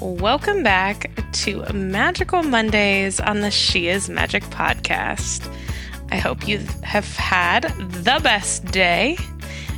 Welcome 0.00 0.62
back 0.62 1.10
to 1.32 1.62
Magical 1.74 2.42
Mondays 2.42 3.20
on 3.20 3.40
the 3.40 3.50
She 3.50 3.88
Is 3.88 4.08
Magic 4.08 4.42
podcast. 4.44 5.46
I 6.10 6.16
hope 6.16 6.48
you 6.48 6.60
have 6.82 7.04
had 7.16 7.64
the 7.78 8.18
best 8.22 8.64
day 8.64 9.18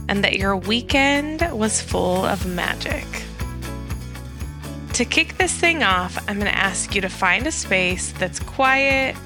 and 0.09 0.23
that 0.23 0.39
your 0.39 0.57
weekend 0.57 1.41
was 1.51 1.81
full 1.83 2.25
of 2.25 2.47
magic. 2.47 3.05
To 4.93 5.05
kick 5.05 5.39
this 5.39 5.53
thing 5.53 5.83
off, 5.83 6.17
I'm 6.29 6.39
going 6.39 6.53
to 6.53 6.57
ask 6.57 6.95
you 6.95 7.01
to 7.01 7.09
find 7.09 7.45
a 7.49 7.53
space 7.53 8.13
that's 8.13 8.39
quiet, 8.39 9.17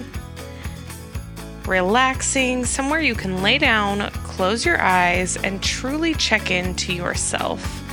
relaxing, 1.67 2.65
somewhere 2.65 3.01
you 3.01 3.15
can 3.15 3.43
lay 3.43 3.59
down, 3.59 4.11
close 4.23 4.65
your 4.65 4.81
eyes, 4.81 5.37
and 5.37 5.63
truly 5.63 6.15
check 6.15 6.51
in 6.51 6.75
to 6.77 6.95
yourself 6.95 7.86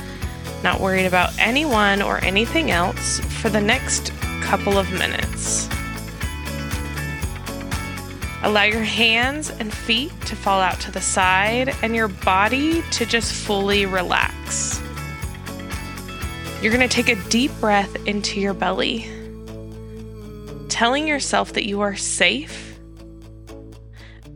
not 0.64 0.80
worried 0.80 1.06
about 1.06 1.30
anyone 1.38 2.02
or 2.02 2.24
anything 2.24 2.72
else 2.72 3.20
for 3.20 3.50
the 3.50 3.60
next 3.60 4.12
couple 4.40 4.78
of 4.78 4.90
minutes. 4.92 5.68
Allow 8.42 8.64
your 8.64 8.82
hands 8.82 9.50
and 9.50 9.72
feet 9.72 10.12
to 10.22 10.34
fall 10.34 10.60
out 10.60 10.80
to 10.80 10.90
the 10.90 11.00
side 11.00 11.74
and 11.82 11.94
your 11.94 12.08
body 12.08 12.82
to 12.92 13.06
just 13.06 13.32
fully 13.32 13.86
relax. 13.86 14.80
You're 16.60 16.72
going 16.72 16.86
to 16.86 16.94
take 16.94 17.08
a 17.08 17.28
deep 17.28 17.52
breath 17.60 17.94
into 18.06 18.40
your 18.40 18.54
belly, 18.54 19.10
telling 20.70 21.06
yourself 21.06 21.52
that 21.52 21.66
you 21.66 21.82
are 21.82 21.94
safe. 21.94 22.78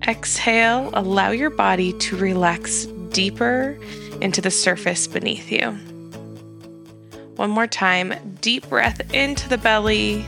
Exhale, 0.06 0.90
allow 0.92 1.30
your 1.30 1.50
body 1.50 1.94
to 1.94 2.16
relax 2.16 2.84
deeper 3.12 3.78
into 4.20 4.42
the 4.42 4.50
surface 4.50 5.06
beneath 5.06 5.50
you. 5.50 5.78
One 7.38 7.50
more 7.50 7.68
time. 7.68 8.14
Deep 8.40 8.68
breath 8.68 9.14
into 9.14 9.48
the 9.48 9.58
belly. 9.58 10.26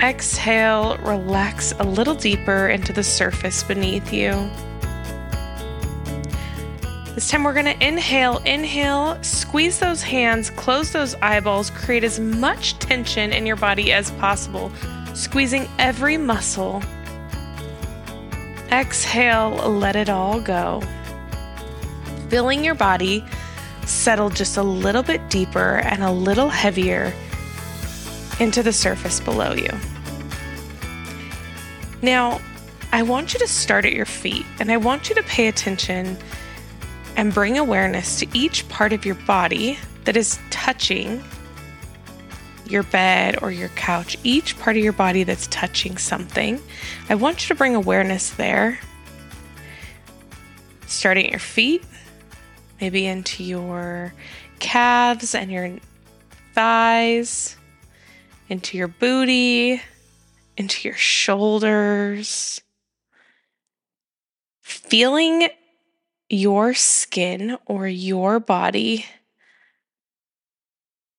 Exhale, 0.00 0.96
relax 0.98 1.72
a 1.78 1.84
little 1.84 2.16
deeper 2.16 2.68
into 2.68 2.92
the 2.92 3.04
surface 3.04 3.62
beneath 3.62 4.12
you. 4.12 4.32
This 7.14 7.30
time 7.30 7.44
we're 7.44 7.52
going 7.52 7.78
to 7.78 7.86
inhale, 7.86 8.38
inhale, 8.38 9.22
squeeze 9.22 9.78
those 9.78 10.02
hands, 10.02 10.50
close 10.50 10.90
those 10.90 11.14
eyeballs, 11.22 11.70
create 11.70 12.02
as 12.02 12.18
much 12.18 12.76
tension 12.80 13.32
in 13.32 13.46
your 13.46 13.54
body 13.54 13.92
as 13.92 14.10
possible, 14.10 14.72
squeezing 15.14 15.68
every 15.78 16.16
muscle. 16.16 16.82
Exhale, 18.72 19.50
let 19.70 19.94
it 19.94 20.08
all 20.08 20.40
go. 20.40 20.82
Filling 22.30 22.64
your 22.64 22.74
body 22.74 23.24
settle 23.88 24.30
just 24.30 24.56
a 24.56 24.62
little 24.62 25.02
bit 25.02 25.28
deeper 25.30 25.76
and 25.76 26.02
a 26.02 26.10
little 26.10 26.48
heavier 26.48 27.12
into 28.40 28.62
the 28.62 28.72
surface 28.72 29.20
below 29.20 29.52
you. 29.52 29.70
Now, 32.02 32.40
I 32.92 33.02
want 33.02 33.32
you 33.32 33.40
to 33.40 33.48
start 33.48 33.84
at 33.84 33.92
your 33.92 34.06
feet 34.06 34.46
and 34.60 34.70
I 34.70 34.76
want 34.76 35.08
you 35.08 35.14
to 35.16 35.22
pay 35.24 35.48
attention 35.48 36.16
and 37.16 37.32
bring 37.32 37.58
awareness 37.58 38.18
to 38.20 38.26
each 38.36 38.68
part 38.68 38.92
of 38.92 39.04
your 39.04 39.14
body 39.14 39.78
that 40.04 40.16
is 40.16 40.38
touching 40.50 41.22
your 42.66 42.82
bed 42.84 43.42
or 43.42 43.50
your 43.50 43.68
couch, 43.70 44.16
each 44.24 44.58
part 44.58 44.76
of 44.76 44.82
your 44.82 44.92
body 44.92 45.24
that's 45.24 45.46
touching 45.48 45.96
something. 45.98 46.60
I 47.08 47.14
want 47.14 47.42
you 47.42 47.48
to 47.48 47.54
bring 47.54 47.74
awareness 47.74 48.30
there. 48.30 48.78
Starting 50.86 51.26
at 51.26 51.30
your 51.30 51.40
feet, 51.40 51.84
maybe 52.80 53.06
into 53.06 53.42
your 53.44 54.14
calves 54.58 55.34
and 55.34 55.50
your 55.50 55.78
thighs, 56.54 57.56
into 58.48 58.76
your 58.76 58.88
booty, 58.88 59.80
into 60.56 60.88
your 60.88 60.96
shoulders. 60.96 62.60
Feeling 64.62 65.48
your 66.28 66.74
skin 66.74 67.58
or 67.66 67.86
your 67.86 68.40
body 68.40 69.06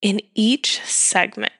in 0.01 0.22
each 0.33 0.81
segment. 0.81 1.53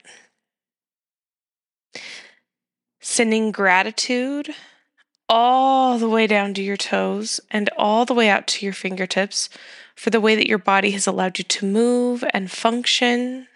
Sending 3.00 3.52
gratitude 3.52 4.54
all 5.28 5.98
the 5.98 6.10
way 6.10 6.28
down 6.28 6.54
to 6.54 6.62
your 6.62 6.78
toes 6.78 7.40
and 7.50 7.70
all 7.78 8.06
the 8.06 8.14
way 8.14 8.30
out 8.30 8.48
to 8.48 8.66
your 8.66 8.74
fingertips 8.74 9.50
for 9.96 10.10
the 10.10 10.22
way 10.22 10.36
that 10.36 10.48
your 10.48 10.58
body 10.58 10.92
has 10.92 11.08
allowed 11.08 11.38
you 11.38 11.44
to 11.44 11.66
move 11.66 12.24
and 12.34 12.52
function, 12.52 13.48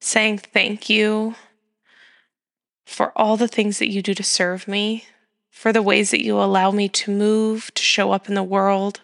saying 0.00 0.38
thank 0.38 0.88
you 0.88 1.34
for 2.86 3.12
all 3.16 3.36
the 3.36 3.48
things 3.48 3.78
that 3.78 3.90
you 3.90 4.02
do 4.02 4.14
to 4.14 4.22
serve 4.22 4.66
me, 4.66 5.04
for 5.50 5.72
the 5.72 5.82
ways 5.82 6.10
that 6.10 6.24
you 6.24 6.38
allow 6.38 6.70
me 6.70 6.88
to 6.88 7.10
move, 7.10 7.70
to 7.74 7.82
show 7.82 8.12
up 8.12 8.28
in 8.28 8.34
the 8.34 8.42
world, 8.42 9.00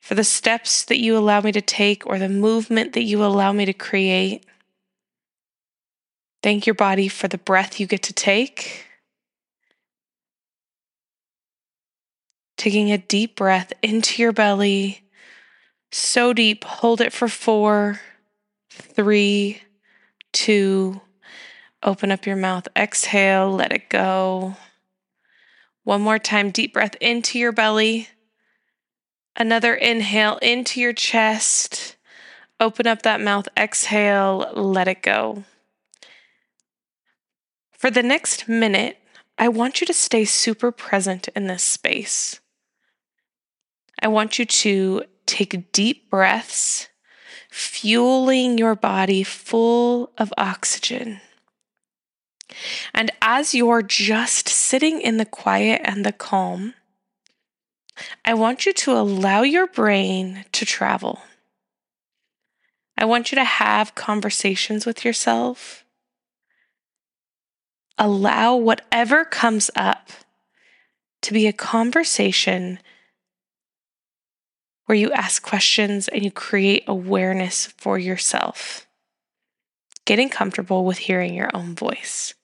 for 0.00 0.14
the 0.14 0.24
steps 0.24 0.84
that 0.84 1.00
you 1.00 1.16
allow 1.16 1.40
me 1.40 1.50
to 1.50 1.60
take 1.60 2.06
or 2.06 2.18
the 2.18 2.28
movement 2.28 2.92
that 2.92 3.02
you 3.02 3.24
allow 3.24 3.52
me 3.52 3.64
to 3.64 3.72
create. 3.72 4.46
Thank 6.42 6.64
your 6.64 6.74
body 6.74 7.08
for 7.08 7.26
the 7.26 7.38
breath 7.38 7.80
you 7.80 7.86
get 7.88 8.04
to 8.04 8.12
take. 8.12 8.86
Taking 12.56 12.90
a 12.90 12.98
deep 12.98 13.36
breath 13.36 13.72
into 13.82 14.22
your 14.22 14.32
belly, 14.32 15.02
so 15.92 16.32
deep, 16.32 16.64
hold 16.64 17.00
it 17.00 17.12
for 17.12 17.28
four, 17.28 18.00
three, 18.70 19.62
two, 20.32 21.00
open 21.82 22.10
up 22.10 22.26
your 22.26 22.36
mouth, 22.36 22.66
exhale, 22.76 23.50
let 23.50 23.72
it 23.72 23.88
go. 23.88 24.56
One 25.84 26.02
more 26.02 26.18
time, 26.18 26.50
deep 26.50 26.72
breath 26.72 26.96
into 27.00 27.38
your 27.38 27.52
belly. 27.52 28.08
Another 29.36 29.74
inhale 29.74 30.38
into 30.38 30.80
your 30.80 30.92
chest. 30.92 31.96
Open 32.58 32.86
up 32.86 33.02
that 33.02 33.20
mouth, 33.20 33.48
exhale, 33.56 34.50
let 34.54 34.88
it 34.88 35.02
go. 35.02 35.44
For 37.72 37.90
the 37.90 38.02
next 38.02 38.48
minute, 38.48 38.98
I 39.38 39.48
want 39.48 39.80
you 39.80 39.86
to 39.86 39.92
stay 39.92 40.24
super 40.24 40.72
present 40.72 41.28
in 41.36 41.46
this 41.46 41.62
space. 41.62 42.40
I 44.00 44.08
want 44.08 44.38
you 44.38 44.44
to 44.44 45.02
take 45.26 45.72
deep 45.72 46.10
breaths, 46.10 46.88
fueling 47.50 48.58
your 48.58 48.74
body 48.74 49.22
full 49.22 50.12
of 50.18 50.32
oxygen. 50.36 51.20
And 52.94 53.10
as 53.20 53.54
you're 53.54 53.82
just 53.82 54.48
sitting 54.48 55.00
in 55.00 55.16
the 55.16 55.24
quiet 55.24 55.80
and 55.84 56.04
the 56.04 56.12
calm, 56.12 56.74
I 58.24 58.34
want 58.34 58.66
you 58.66 58.72
to 58.72 58.92
allow 58.92 59.42
your 59.42 59.66
brain 59.66 60.44
to 60.52 60.66
travel. 60.66 61.22
I 62.98 63.04
want 63.04 63.30
you 63.30 63.36
to 63.36 63.44
have 63.44 63.94
conversations 63.94 64.86
with 64.86 65.04
yourself. 65.04 65.84
Allow 67.98 68.56
whatever 68.56 69.24
comes 69.24 69.70
up 69.74 70.10
to 71.22 71.32
be 71.32 71.46
a 71.46 71.52
conversation 71.52 72.78
where 74.86 74.96
you 74.96 75.12
ask 75.12 75.42
questions 75.42 76.08
and 76.08 76.24
you 76.24 76.30
create 76.30 76.84
awareness 76.86 77.66
for 77.76 77.98
yourself, 77.98 78.86
getting 80.04 80.28
comfortable 80.28 80.84
with 80.84 80.98
hearing 80.98 81.34
your 81.34 81.50
own 81.54 81.74
voice. 81.74 82.34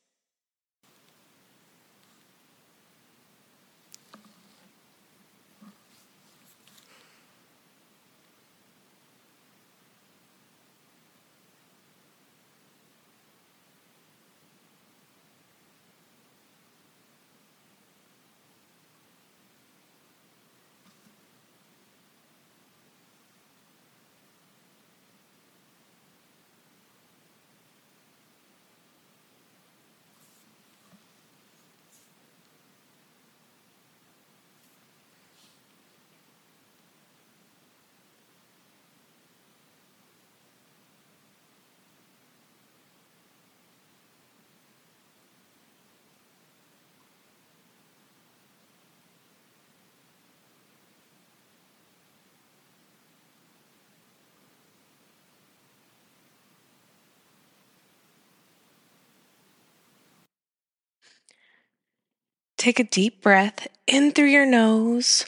Take 62.63 62.79
a 62.79 62.85
deep 62.85 63.21
breath 63.21 63.67
in 63.89 64.13
through 64.13 64.29
your 64.29 64.47
nose. 64.47 65.27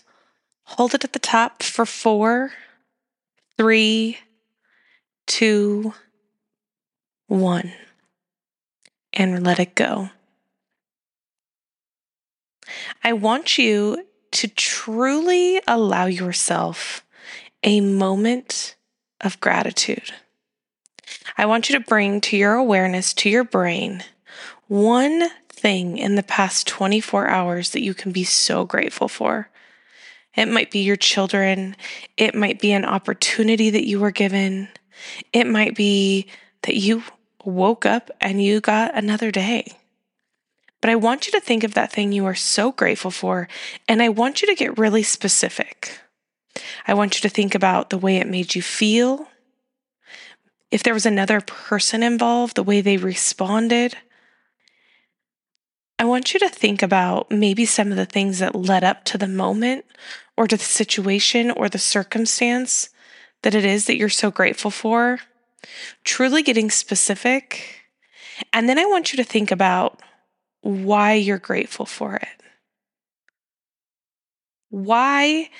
Hold 0.62 0.94
it 0.94 1.02
at 1.02 1.14
the 1.14 1.18
top 1.18 1.64
for 1.64 1.84
four, 1.84 2.52
three, 3.58 4.18
two, 5.26 5.92
one, 7.26 7.72
and 9.12 9.44
let 9.44 9.58
it 9.58 9.74
go. 9.74 10.10
I 13.02 13.12
want 13.14 13.58
you 13.58 14.06
to 14.30 14.46
truly 14.46 15.60
allow 15.66 16.06
yourself 16.06 17.04
a 17.64 17.80
moment 17.80 18.76
of 19.20 19.40
gratitude. 19.40 20.12
I 21.36 21.46
want 21.46 21.68
you 21.68 21.76
to 21.76 21.84
bring 21.84 22.20
to 22.22 22.36
your 22.36 22.54
awareness, 22.54 23.12
to 23.14 23.28
your 23.28 23.44
brain, 23.44 24.04
one 24.68 25.28
thing 25.64 25.96
in 25.96 26.14
the 26.14 26.22
past 26.22 26.66
24 26.66 27.26
hours 27.26 27.70
that 27.70 27.80
you 27.80 27.94
can 27.94 28.12
be 28.12 28.22
so 28.22 28.66
grateful 28.66 29.08
for. 29.08 29.48
It 30.36 30.46
might 30.46 30.70
be 30.70 30.80
your 30.80 30.96
children. 30.96 31.74
It 32.18 32.34
might 32.34 32.60
be 32.60 32.72
an 32.72 32.84
opportunity 32.84 33.70
that 33.70 33.88
you 33.88 33.98
were 33.98 34.10
given. 34.10 34.68
It 35.32 35.46
might 35.46 35.74
be 35.74 36.26
that 36.64 36.76
you 36.76 37.02
woke 37.46 37.86
up 37.86 38.10
and 38.20 38.42
you 38.42 38.60
got 38.60 38.94
another 38.94 39.30
day. 39.30 39.78
But 40.82 40.90
I 40.90 40.96
want 40.96 41.26
you 41.26 41.32
to 41.32 41.40
think 41.40 41.64
of 41.64 41.72
that 41.72 41.90
thing 41.90 42.12
you 42.12 42.26
are 42.26 42.34
so 42.34 42.70
grateful 42.70 43.10
for, 43.10 43.48
and 43.88 44.02
I 44.02 44.10
want 44.10 44.42
you 44.42 44.48
to 44.48 44.54
get 44.54 44.76
really 44.76 45.02
specific. 45.02 45.98
I 46.86 46.92
want 46.92 47.14
you 47.14 47.26
to 47.26 47.34
think 47.34 47.54
about 47.54 47.88
the 47.88 47.96
way 47.96 48.18
it 48.18 48.28
made 48.28 48.54
you 48.54 48.60
feel. 48.60 49.28
If 50.70 50.82
there 50.82 50.92
was 50.92 51.06
another 51.06 51.40
person 51.40 52.02
involved, 52.02 52.54
the 52.54 52.62
way 52.62 52.82
they 52.82 52.98
responded. 52.98 53.96
I 55.98 56.04
want 56.04 56.34
you 56.34 56.40
to 56.40 56.48
think 56.48 56.82
about 56.82 57.30
maybe 57.30 57.64
some 57.64 57.90
of 57.90 57.96
the 57.96 58.06
things 58.06 58.40
that 58.40 58.54
led 58.54 58.82
up 58.82 59.04
to 59.04 59.18
the 59.18 59.28
moment 59.28 59.84
or 60.36 60.48
to 60.48 60.56
the 60.56 60.64
situation 60.64 61.50
or 61.50 61.68
the 61.68 61.78
circumstance 61.78 62.88
that 63.42 63.54
it 63.54 63.64
is 63.64 63.86
that 63.86 63.96
you're 63.96 64.08
so 64.08 64.30
grateful 64.30 64.70
for. 64.70 65.20
Truly 66.02 66.42
getting 66.42 66.70
specific. 66.70 67.82
And 68.52 68.68
then 68.68 68.78
I 68.78 68.84
want 68.86 69.12
you 69.12 69.16
to 69.18 69.24
think 69.24 69.50
about 69.50 70.00
why 70.62 71.12
you're 71.12 71.38
grateful 71.38 71.86
for 71.86 72.16
it. 72.16 72.42
Why, 74.70 75.50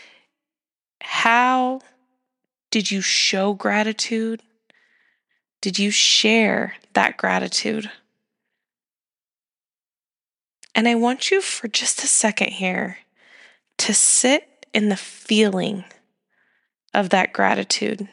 how 1.00 1.81
did 2.70 2.90
you 2.90 3.00
show 3.00 3.52
gratitude? 3.54 4.42
Did 5.60 5.78
you 5.78 5.92
share 5.92 6.75
that 6.94 7.16
gratitude? 7.16 7.90
And 10.75 10.88
I 10.88 10.97
want 10.97 11.31
you 11.31 11.41
for 11.41 11.69
just 11.69 12.03
a 12.03 12.09
second 12.09 12.49
here 12.49 12.99
to 13.79 13.94
sit 13.94 14.67
in 14.73 14.88
the 14.88 14.97
feeling 14.97 15.85
of 16.93 17.11
that 17.11 17.32
gratitude. 17.32 18.09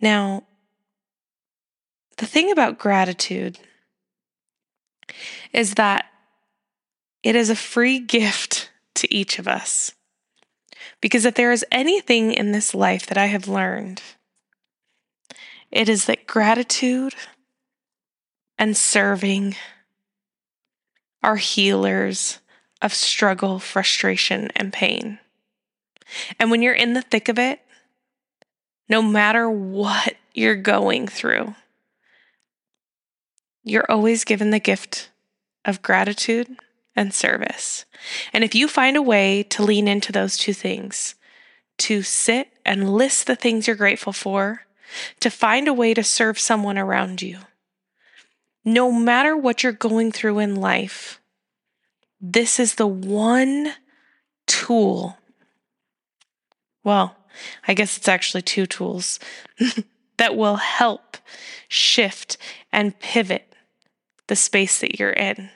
Now, 0.00 0.44
the 2.18 2.26
thing 2.26 2.50
about 2.50 2.78
gratitude 2.78 3.58
is 5.52 5.74
that 5.74 6.06
it 7.22 7.34
is 7.34 7.50
a 7.50 7.56
free 7.56 7.98
gift 7.98 8.70
to 8.94 9.12
each 9.14 9.38
of 9.38 9.48
us. 9.48 9.95
Because 11.00 11.24
if 11.24 11.34
there 11.34 11.52
is 11.52 11.64
anything 11.70 12.32
in 12.32 12.52
this 12.52 12.74
life 12.74 13.06
that 13.06 13.18
I 13.18 13.26
have 13.26 13.48
learned, 13.48 14.02
it 15.70 15.88
is 15.88 16.06
that 16.06 16.26
gratitude 16.26 17.14
and 18.58 18.76
serving 18.76 19.56
are 21.22 21.36
healers 21.36 22.38
of 22.80 22.94
struggle, 22.94 23.58
frustration, 23.58 24.48
and 24.54 24.72
pain. 24.72 25.18
And 26.38 26.50
when 26.50 26.62
you're 26.62 26.74
in 26.74 26.92
the 26.92 27.02
thick 27.02 27.28
of 27.28 27.38
it, 27.38 27.60
no 28.88 29.02
matter 29.02 29.50
what 29.50 30.14
you're 30.34 30.56
going 30.56 31.08
through, 31.08 31.54
you're 33.64 33.90
always 33.90 34.24
given 34.24 34.50
the 34.50 34.60
gift 34.60 35.10
of 35.64 35.82
gratitude 35.82 36.56
and 36.96 37.12
service. 37.12 37.84
And 38.32 38.42
if 38.42 38.54
you 38.54 38.66
find 38.66 38.96
a 38.96 39.02
way 39.02 39.42
to 39.44 39.62
lean 39.62 39.86
into 39.86 40.12
those 40.12 40.36
two 40.36 40.52
things, 40.52 41.14
to 41.78 42.02
sit 42.02 42.48
and 42.64 42.94
list 42.94 43.26
the 43.26 43.36
things 43.36 43.66
you're 43.66 43.76
grateful 43.76 44.12
for, 44.12 44.62
to 45.20 45.30
find 45.30 45.68
a 45.68 45.74
way 45.74 45.92
to 45.94 46.02
serve 46.02 46.38
someone 46.38 46.78
around 46.78 47.20
you, 47.20 47.38
no 48.64 48.90
matter 48.90 49.36
what 49.36 49.62
you're 49.62 49.72
going 49.72 50.10
through 50.10 50.38
in 50.38 50.56
life, 50.56 51.20
this 52.20 52.58
is 52.58 52.74
the 52.74 52.86
one 52.86 53.72
tool. 54.46 55.18
Well, 56.82 57.16
I 57.68 57.74
guess 57.74 57.96
it's 57.96 58.08
actually 58.08 58.42
two 58.42 58.66
tools 58.66 59.20
that 60.16 60.36
will 60.36 60.56
help 60.56 61.18
shift 61.68 62.38
and 62.72 62.98
pivot 62.98 63.54
the 64.28 64.36
space 64.36 64.80
that 64.80 64.98
you're 64.98 65.10
in. 65.10 65.50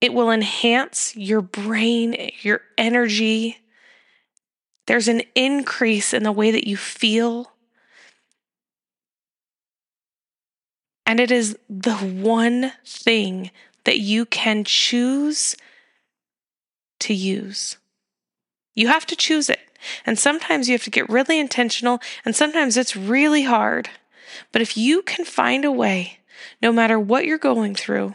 It 0.00 0.14
will 0.14 0.30
enhance 0.30 1.14
your 1.16 1.42
brain, 1.42 2.30
your 2.40 2.62
energy. 2.78 3.58
There's 4.86 5.08
an 5.08 5.22
increase 5.34 6.14
in 6.14 6.22
the 6.22 6.32
way 6.32 6.50
that 6.50 6.66
you 6.66 6.76
feel. 6.76 7.52
And 11.04 11.20
it 11.20 11.30
is 11.30 11.56
the 11.68 11.96
one 11.96 12.72
thing 12.86 13.50
that 13.84 13.98
you 13.98 14.24
can 14.24 14.64
choose 14.64 15.56
to 17.00 17.14
use. 17.14 17.76
You 18.74 18.88
have 18.88 19.06
to 19.06 19.16
choose 19.16 19.50
it. 19.50 19.60
And 20.06 20.18
sometimes 20.18 20.68
you 20.68 20.74
have 20.74 20.84
to 20.84 20.90
get 20.90 21.08
really 21.08 21.38
intentional, 21.38 22.00
and 22.24 22.36
sometimes 22.36 22.76
it's 22.76 22.94
really 22.94 23.42
hard. 23.42 23.88
But 24.52 24.62
if 24.62 24.76
you 24.76 25.02
can 25.02 25.24
find 25.24 25.64
a 25.64 25.72
way, 25.72 26.18
no 26.62 26.70
matter 26.70 26.98
what 26.98 27.24
you're 27.24 27.38
going 27.38 27.74
through, 27.74 28.14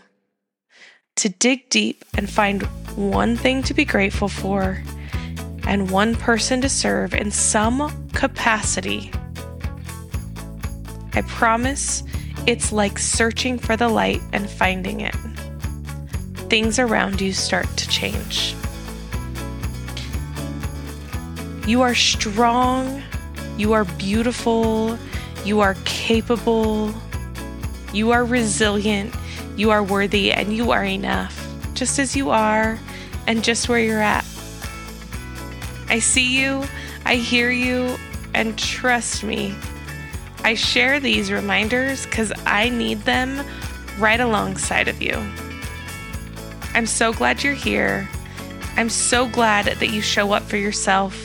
to 1.15 1.29
dig 1.29 1.69
deep 1.69 2.03
and 2.15 2.29
find 2.29 2.63
one 2.95 3.38
thing 3.38 3.63
to 3.63 3.74
be 3.74 3.86
grateful 3.86 4.27
for 4.27 4.84
and 5.65 5.89
one 5.89 6.15
person 6.15 6.62
to 6.62 6.69
serve 6.69 7.13
in 7.13 7.31
some 7.31 8.10
capacity, 8.13 9.12
I 11.13 11.22
promise 11.22 12.03
it's 12.45 12.72
like 12.72 13.00
searching 13.00 13.57
for 13.57 13.77
the 13.77 13.88
light 13.88 14.22
and 14.34 14.50
finding 14.50 15.01
it. 15.01 15.15
Things 16.50 16.77
around 16.77 17.22
you 17.22 17.34
start 17.34 17.65
to 17.77 17.88
change. 17.88 18.53
You 21.65 21.81
are 21.81 21.95
strong, 21.95 23.01
you 23.57 23.74
are 23.74 23.86
beautiful, 23.86 25.00
you 25.43 25.62
are 25.62 25.75
capable, 25.86 26.93
you 27.93 28.12
are 28.12 28.24
resilient, 28.24 29.15
you 29.55 29.71
are 29.71 29.83
worthy, 29.83 30.31
and 30.31 30.55
you 30.55 30.71
are 30.71 30.83
enough, 30.83 31.47
just 31.74 32.00
as 32.00 32.15
you 32.15 32.29
are 32.29 32.79
and 33.27 33.43
just 33.43 33.69
where 33.69 33.79
you're 33.79 34.01
at. 34.01 34.25
I 35.88 36.00
see 36.00 36.39
you, 36.39 36.63
I 37.05 37.15
hear 37.15 37.51
you, 37.51 37.95
and 38.33 38.57
trust 38.57 39.24
me, 39.24 39.55
I 40.43 40.53
share 40.53 41.00
these 41.00 41.31
reminders 41.31 42.05
because 42.05 42.31
I 42.45 42.69
need 42.69 43.00
them 43.01 43.45
right 43.97 44.19
alongside 44.19 44.88
of 44.88 45.01
you. 45.01 45.15
I'm 46.74 46.85
so 46.85 47.13
glad 47.13 47.43
you're 47.43 47.53
here. 47.53 48.07
I'm 48.75 48.89
so 48.89 49.27
glad 49.27 49.65
that 49.65 49.89
you 49.89 50.01
show 50.01 50.33
up 50.33 50.43
for 50.43 50.57
yourself. 50.57 51.19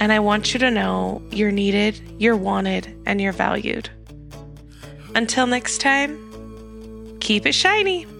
And 0.00 0.12
I 0.12 0.20
want 0.20 0.54
you 0.54 0.60
to 0.60 0.70
know 0.70 1.20
you're 1.30 1.52
needed, 1.52 2.00
you're 2.18 2.36
wanted, 2.36 2.96
and 3.04 3.20
you're 3.20 3.32
valued. 3.32 3.90
Until 5.14 5.46
next 5.46 5.80
time, 5.80 6.27
keep 7.28 7.44
it 7.44 7.54
shiny. 7.54 8.17